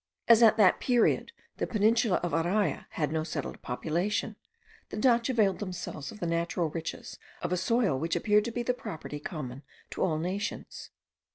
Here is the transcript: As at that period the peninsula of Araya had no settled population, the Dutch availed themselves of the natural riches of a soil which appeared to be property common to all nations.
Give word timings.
As 0.27 0.41
at 0.41 0.57
that 0.57 0.79
period 0.79 1.31
the 1.57 1.67
peninsula 1.67 2.17
of 2.23 2.31
Araya 2.31 2.87
had 2.89 3.11
no 3.11 3.23
settled 3.23 3.61
population, 3.61 4.35
the 4.89 4.97
Dutch 4.97 5.29
availed 5.29 5.59
themselves 5.59 6.11
of 6.11 6.19
the 6.19 6.25
natural 6.25 6.71
riches 6.71 7.19
of 7.43 7.51
a 7.53 7.55
soil 7.57 7.99
which 7.99 8.15
appeared 8.15 8.45
to 8.45 8.51
be 8.51 8.63
property 8.63 9.19
common 9.19 9.61
to 9.91 10.01
all 10.01 10.17
nations. 10.17 10.89